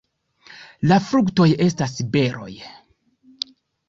[0.91, 2.49] La fruktoj estas beroj.